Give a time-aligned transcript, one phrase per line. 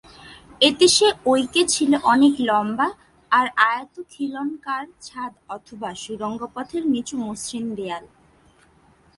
[0.61, 2.87] এতে সে ঐকেছিল অনেক লম্বা
[3.31, 4.77] আর আয়ত খিলানকরা
[5.01, 8.05] ছাদ অথবা সুড়ঙ্গপথের নিচু মসৃণ দেয়াল।